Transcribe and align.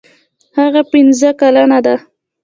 هغه 0.57 0.81
پنځه 0.91 1.29
کلنه 1.39 1.79
ده. 1.85 1.95